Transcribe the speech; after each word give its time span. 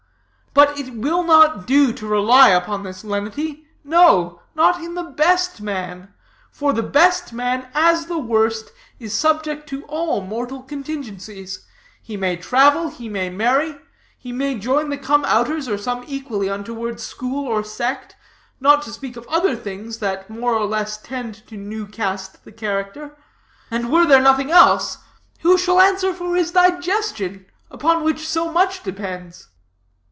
But 0.53 0.77
it 0.77 0.93
will 0.95 1.23
not 1.23 1.65
do 1.65 1.93
to 1.93 2.05
rely 2.05 2.49
upon 2.49 2.83
this 2.83 3.05
lenity, 3.05 3.67
no, 3.85 4.41
not 4.53 4.81
in 4.83 4.95
the 4.95 5.03
best 5.03 5.61
man; 5.61 6.13
for 6.51 6.73
the 6.73 6.83
best 6.83 7.31
man, 7.31 7.69
as 7.73 8.07
the 8.07 8.17
worst, 8.19 8.73
is 8.99 9.13
subject 9.17 9.69
to 9.69 9.85
all 9.85 10.19
mortal 10.19 10.61
contingencies. 10.61 11.65
He 12.01 12.17
may 12.17 12.35
travel, 12.35 12.89
he 12.89 13.07
may 13.07 13.29
marry, 13.29 13.77
he 14.17 14.33
may 14.33 14.59
join 14.59 14.89
the 14.89 14.97
Come 14.97 15.23
Outers, 15.23 15.69
or 15.69 15.77
some 15.77 16.03
equally 16.05 16.49
untoward 16.49 16.99
school 16.99 17.47
or 17.47 17.63
sect, 17.63 18.17
not 18.59 18.81
to 18.81 18.91
speak 18.91 19.15
of 19.15 19.25
other 19.29 19.55
things 19.55 19.99
that 19.99 20.29
more 20.29 20.53
or 20.53 20.65
less 20.65 20.97
tend 20.97 21.47
to 21.47 21.55
new 21.55 21.85
cast 21.87 22.43
the 22.43 22.51
character. 22.51 23.15
And 23.71 23.89
were 23.89 24.05
there 24.05 24.21
nothing 24.21 24.51
else, 24.51 24.97
who 25.39 25.57
shall 25.57 25.79
answer 25.79 26.13
for 26.13 26.35
his 26.35 26.51
digestion, 26.51 27.45
upon 27.69 28.03
which 28.03 28.27
so 28.27 28.51
much 28.51 28.83
depends?" 28.83 29.47